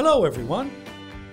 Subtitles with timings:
[0.00, 0.70] Hello, everyone.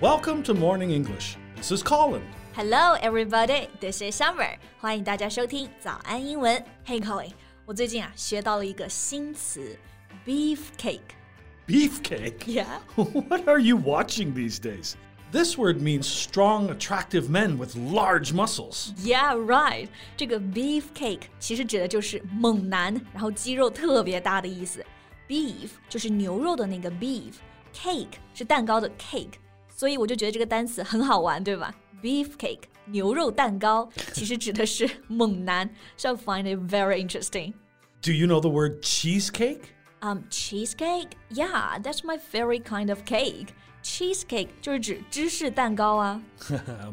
[0.00, 1.36] Welcome to Morning English.
[1.56, 2.22] This is Colin.
[2.54, 3.68] Hello, everybody.
[3.80, 4.56] This is Summer.
[4.78, 6.62] 欢迎大家收听早安英文。
[6.86, 7.32] Hey, Colin，
[7.64, 9.78] 我最近啊学到了一个新词，
[10.26, 11.00] beef cake。
[11.66, 12.44] Beefcake?
[12.46, 12.80] Yeah.
[12.96, 14.94] What are you watching these days?
[15.32, 18.92] This word means strong, attractive men with large muscles.
[18.98, 19.88] Yeah, right.
[20.16, 24.84] 这个 beef cake 其实指的就是猛男，然后肌肉特别大的意思。
[25.26, 26.90] Beef 就是牛肉的那个
[27.72, 29.34] beef，cake 是蛋糕的 cake，
[29.68, 31.74] 所以我就觉得这个单词很好玩，对吧？
[32.02, 37.54] Beef cake 牛肉蛋糕其实指的是猛男，so I find it very interesting.
[38.02, 39.62] Do you know the word cheesecake?
[40.02, 41.16] Um, cheesecake?
[41.30, 43.54] Yeah, that's my favorite kind of cake.
[43.82, 46.20] Cheesecake 就是指芝士蛋糕啊。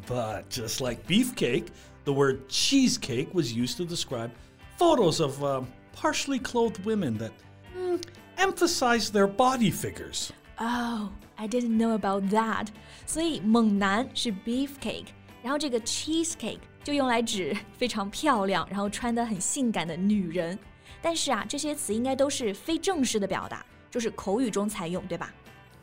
[0.08, 1.66] but just like beefcake,
[2.06, 4.32] the word cheesecake was used to describe
[4.78, 7.32] photos of um, partially clothed women that
[7.78, 8.02] mm,
[8.38, 10.32] emphasize their body figures.
[10.58, 12.68] Oh, I didn't know about that.
[13.06, 15.08] 所以猛男是 beefcake，
[15.42, 20.58] 然后这个 cheesecake 就用来指非常漂亮，然后穿得很性感的女人。
[21.02, 25.34] 但是啊，这些词应该都是非正式的表达，就是口语中才用，对吧？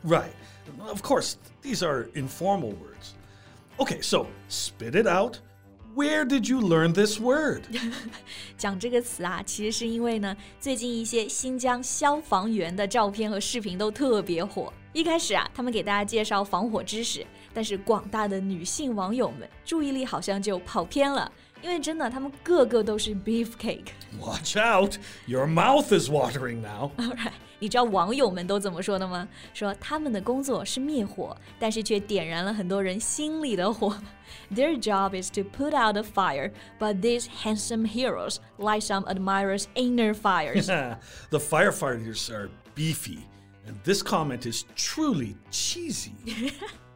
[0.05, 0.31] Right.
[0.87, 3.15] Of course, these are informal words.
[3.77, 5.39] Okay, so spit it out.
[5.94, 7.62] Where did you learn this word?
[8.58, 14.72] 讲这个词啊，其实是因为呢，最近一些新疆消防员的照片和视频都特别火。
[14.92, 21.30] 一开始啊，他们给大家介绍防火知识，但是广大的女性网友们注意力好像就跑偏了，
[21.63, 23.87] 因为真的他们个个都是 beefcake。
[24.19, 24.97] Watch out.
[25.25, 26.91] Your mouth is watering now.
[26.97, 29.27] Alright，你知道网友们都怎么说的吗？
[29.53, 33.97] 说他们的工作是灭火，但是却点燃了很多人心里的火。
[34.53, 40.13] Their job is to put out a fire, but these handsome heroes light some admirers' inner
[40.13, 40.67] fires.
[41.29, 43.19] the firefighters are beefy,
[43.67, 46.13] and this comment is truly cheesy.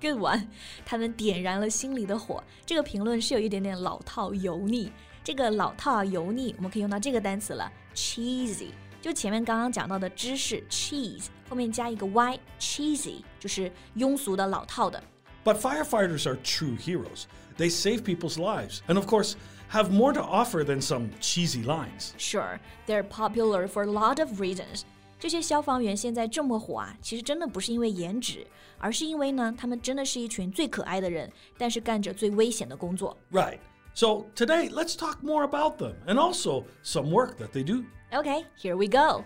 [0.02, 0.48] Good one，
[0.86, 2.44] 他们点燃了心里的火。
[2.66, 4.91] 这个评论是有一点点老套油腻。
[5.24, 8.68] 这个老套啊油腻，我们可以用到这个单词了，cheesy。
[9.02, 15.02] 就前面刚刚讲到的知识 cheese 后面加一个 y，cheesy 就是庸俗的、老套的。
[15.46, 17.24] But firefighters are true heroes.
[17.58, 19.36] They save people's lives, and of course,
[19.72, 22.14] have more to offer than some cheesy lines.
[22.18, 24.84] Sure, they're popular for a lot of reasons.
[25.19, 28.46] 这些消防员现在这么火啊，其实真的不是因为颜值，
[28.78, 33.18] 而是因为呢，他们真的是一群最可爱的人，但是干着最危险的工作。
[33.31, 33.59] Right.
[33.96, 37.86] So today, let's talk more about them and also some work that they do.
[38.12, 39.24] Okay, here we go.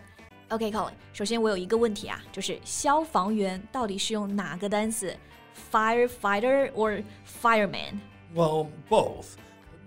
[0.49, 5.15] Okay, Colin，首先我有一个问题啊，就是消防员到底是用哪个单词？
[5.71, 7.03] Firefighter or
[7.41, 7.99] fireman？
[8.35, 9.35] Well, both.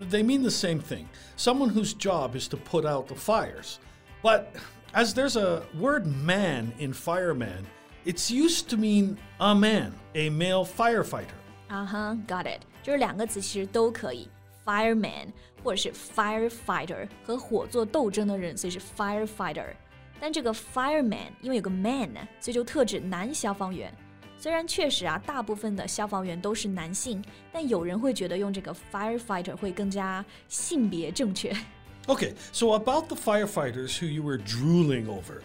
[0.01, 1.05] They mean the same thing
[1.37, 3.77] someone whose job is to put out the fires.
[4.23, 4.47] But
[4.95, 7.65] as there's a word man in fireman,
[8.05, 11.35] it's used to mean a man, a male firefighter.
[11.69, 14.29] 啊哈、g o t it，就是两个词其实都可以，
[14.65, 15.29] fireman
[15.63, 19.67] 或者是 firefighter，和火做斗争的人，所以是 firefighter。
[20.19, 23.95] 但这个 fireman 因为有个 man，所以就特指男消防员。
[24.39, 31.55] 虽然确实啊，大部分的消防员都是男性，但有人会觉得用这个 firefighter 会更加性别正确。
[32.07, 35.43] Okay, so about the firefighters who you were drooling over,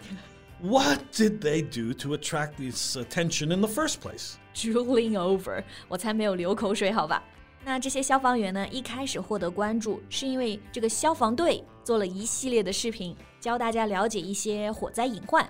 [0.60, 4.36] what did they do to attract this attention in the first place?
[4.54, 7.22] drooling over，我才没有流口水，好吧？
[7.64, 15.46] 那这些消防员呢，一开始获得关注，是因为这个消防队做了一系列的视频，教大家了解一些火灾隐患。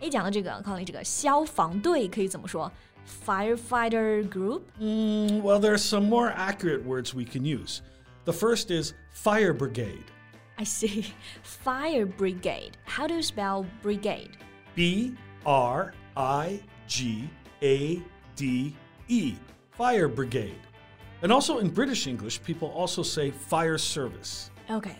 [0.00, 2.70] 诶，讲到这个，考虑这个消防队可以怎么说？
[3.26, 4.62] Firefighter group？
[4.80, 7.80] Mm, well, there are some more accurate words we can use.
[8.24, 10.04] The first is fire brigade.
[10.56, 11.12] I see.
[11.42, 12.72] Fire brigade.
[12.84, 14.30] How do you spell brigade?
[14.74, 17.28] B R I G
[17.62, 18.02] A
[18.34, 18.74] D
[19.08, 19.34] E.
[19.70, 20.58] Fire brigade.
[21.22, 24.50] And also in British English, people also say fire service.
[24.68, 24.90] OK，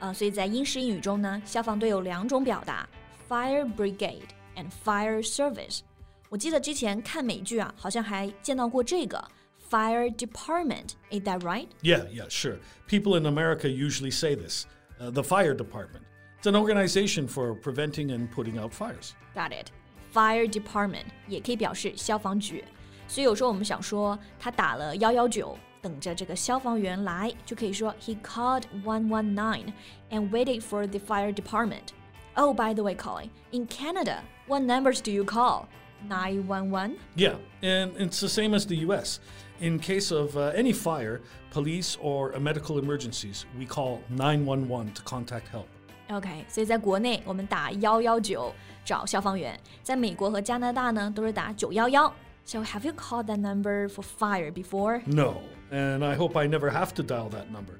[0.00, 2.88] 呃，所以在英式英语中呢，消防队有两种表达：
[3.28, 5.80] fire brigade and fire service。
[6.28, 9.22] 我记得之前看美剧啊，好像还见到过这个
[9.70, 11.68] fire department。Is that right?
[11.82, 12.58] Yeah, yeah, sure.
[12.88, 14.66] People in America usually say this
[15.00, 16.04] uh, the fire department.
[16.38, 19.14] It's an organization for preventing and putting out fires.
[19.34, 19.70] Got it.
[20.12, 22.64] Fire department 也可以表示消防局。
[23.08, 29.72] 所以有时候我们想说他打了幺幺九，等着这个消防员来，就可以说 He called one one nine
[30.10, 31.92] and waited for the fire department.
[32.34, 35.66] Oh, by the way, Colin, in Canada, what numbers do you call?
[36.08, 36.96] 911?
[37.14, 39.20] Yeah, and it's the same as the US.
[39.60, 41.20] In case of uh, any fire,
[41.52, 45.66] police, or uh, medical emergencies, we call 911 to contact help.
[46.08, 48.52] OK，所以在国内我们打幺幺九
[48.84, 52.12] 找消防员，在美国和加拿大呢都是打九幺幺。
[52.44, 55.00] So have you called that number for fire before?
[55.06, 57.78] No, and I hope I never have to dial that number.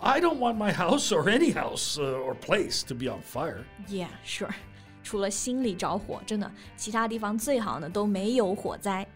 [0.00, 3.64] I don't want my house or any house uh, or place to be on fire.
[3.88, 4.52] Yeah, sure.
[5.04, 9.06] 除了心里着火，真的其他地方最好呢都没有火灾。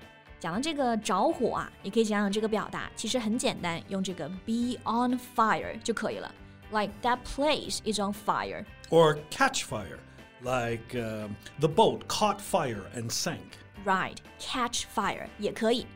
[0.40, 6.34] 讲到这个着火啊，也可以讲讲这个表达，其实很简单，用这个 be on fire 就可以了。
[6.70, 8.64] Like that place is on fire.
[8.90, 9.98] Or catch fire,
[10.40, 13.38] like um, the boat caught fire and sank.
[13.84, 15.86] Right, catch fire 也可以。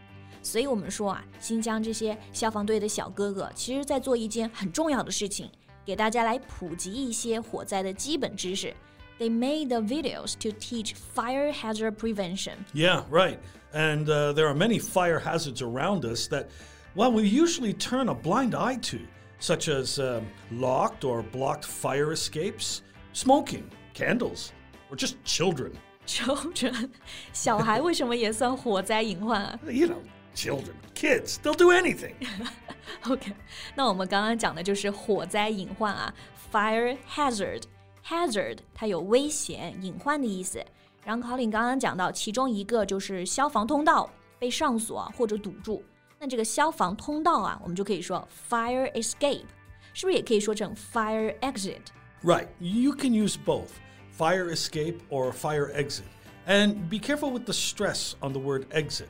[0.42, 5.50] 所以我们说啊，新疆这些消防队的小哥哥，其实在做一件很重要的事情，
[5.84, 8.74] 给大家来普及一些火灾的基本知识。
[9.18, 12.64] they made the videos to teach fire hazard prevention.
[12.72, 13.38] Yeah, right.
[13.72, 16.50] And uh, there are many fire hazards around us that,
[16.94, 19.00] well, we usually turn a blind eye to,
[19.40, 24.52] such as um, locked or blocked fire escapes, smoking, candles,
[24.90, 25.72] or just children.
[26.06, 26.90] Children,
[27.34, 29.58] 小孩为什么也算火灾隐患啊？
[29.66, 30.00] You know,
[30.34, 32.14] children, kids, they'll do anything.
[33.04, 33.34] OK，
[33.74, 36.14] 那我们刚刚讲的就是火灾隐患啊，
[36.50, 37.64] fire hazard。
[38.05, 40.63] hazard 它有危险、隐患的意思。
[41.03, 44.09] 然后 Colin 刚刚讲到，其中一个就是消防通道
[44.39, 45.83] 被上锁、啊、或者堵住，
[46.19, 49.45] 那这个消防通道啊，我们就可以说 fire escape，
[49.93, 51.81] 是不是也可以说成 fire exit?
[52.23, 53.69] Right, you can use both
[54.17, 56.05] fire escape or fire exit.
[56.47, 59.09] And be careful with the stress on the word exit.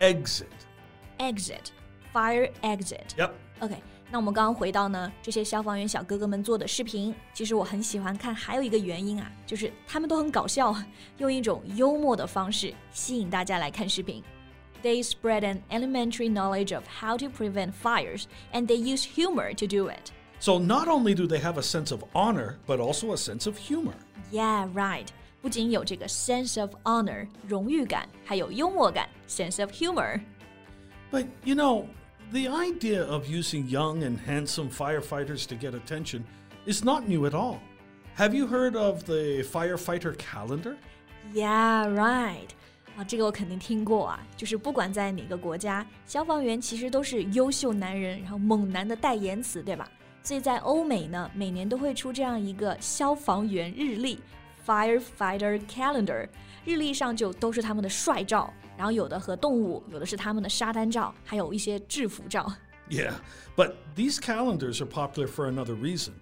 [0.00, 0.48] Exit.
[1.18, 1.70] Exit.
[2.12, 3.14] Fire exit.
[3.16, 3.32] Yep.
[3.60, 3.80] Okay.
[4.11, 8.33] 那我们刚刚回到呢，这些消防员小哥哥们做的视频，其实我很喜欢看。
[8.33, 10.73] 还有一个原因啊，就是他们都很搞笑，
[11.17, 14.23] 用一种幽默的方式吸引大家来看视频。
[14.81, 18.23] They spread an elementary knowledge of how to prevent fires,
[18.53, 20.11] and they use humor to do it.
[20.39, 23.57] So not only do they have a sense of honor, but also a sense of
[23.57, 23.95] humor.
[24.31, 25.07] Yeah, right.
[25.41, 30.21] 不仅有这个 sense of honor 荣誉感，还有幽默感 sense of humor.
[31.11, 31.87] But you know.
[32.31, 36.23] The idea of using young and handsome firefighters to get attention
[36.65, 37.59] is not new at all.
[38.17, 40.75] Have you heard of the firefighter calendar?
[41.33, 42.49] Yeah, right.
[42.97, 44.19] 啊，这个我肯定听过啊。
[44.35, 49.89] 就是不管在哪个国家，消防员其实都是优秀男人，然后猛男的代言词，对吧？
[50.23, 54.19] 所以在欧美呢，每年都会出这样一个消防员日历
[54.65, 56.27] （Firefighter Calendar），
[56.65, 58.53] 日历上就都是他们的帅照。
[58.77, 62.53] 然后有的和动物，有的是他们的沙滩照，还有一些制服照。
[62.89, 63.13] Yeah,
[63.55, 66.13] but these calendars are popular for another reason.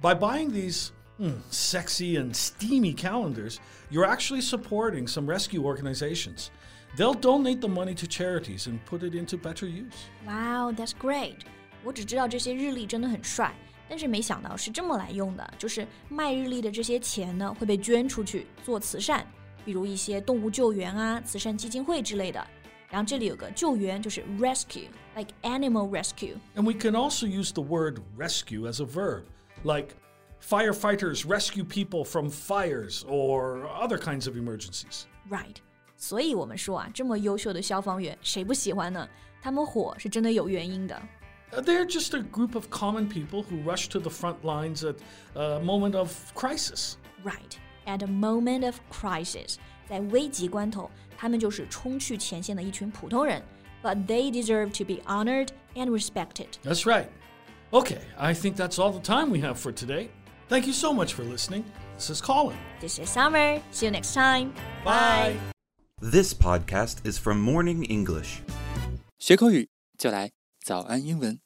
[0.00, 0.90] By buying these
[1.20, 3.58] mm, sexy and steamy calendars,
[3.88, 6.50] you're actually supporting some rescue organizations.
[6.96, 9.94] They'll donate the money to charities and put it into better use.
[10.26, 11.36] Wow, that's great.
[11.84, 13.54] 我只知道这些日历真的很帅，
[13.89, 19.25] 但是没想到是这么来用的，就是卖日历的这些钱呢会被捐出去做慈善。
[19.65, 22.45] 比如一些动物救援啊、慈善基金会之类的。
[22.89, 26.35] 然后这里有个救援，就是 rescue，like animal rescue。
[26.55, 29.23] And we can also use the word rescue as a verb,
[29.63, 29.95] like
[30.41, 35.03] firefighters rescue people from fires or other kinds of emergencies.
[35.29, 35.57] Right.
[35.97, 39.05] 所以我们说啊，这么优秀的消防员，谁不喜欢呢？
[39.41, 41.01] 他们火是真的有原因的。
[41.50, 44.96] They're just a group of common people who rush to the front lines at
[45.34, 46.96] a moment of crisis.
[47.22, 49.56] Right at a moment of crisis，
[49.88, 53.42] 在危急关头，他们就是冲去前线的一群普通人。
[53.82, 56.48] But they deserve to be honored and respected.
[56.62, 57.08] That's right.
[57.70, 60.08] Okay, I think that's all the time we have for today.
[60.48, 61.64] Thank you so much for listening.
[61.96, 62.56] This is Colin.
[62.80, 63.60] This is Summer.
[63.72, 64.52] See you next time.
[64.84, 65.36] Bye.
[66.00, 68.42] This podcast is from Morning English.
[69.18, 71.40] 学口语就来早安英文。